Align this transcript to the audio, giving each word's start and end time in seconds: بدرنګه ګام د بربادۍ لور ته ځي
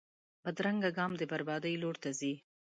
بدرنګه 0.43 0.89
ګام 0.97 1.11
د 1.17 1.21
بربادۍ 1.31 1.73
لور 1.81 1.95
ته 2.03 2.09
ځي 2.19 2.33